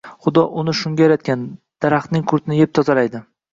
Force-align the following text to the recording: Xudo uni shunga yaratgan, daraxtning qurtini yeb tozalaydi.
Xudo 0.25 0.43
uni 0.61 0.73
shunga 0.79 1.03
yaratgan, 1.05 1.45
daraxtning 1.87 2.27
qurtini 2.35 2.61
yeb 2.65 2.77
tozalaydi. 2.81 3.25